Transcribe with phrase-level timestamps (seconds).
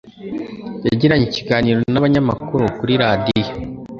[0.87, 3.51] yagiranye ikiganiro n'abanyamakuru kuri radiyo,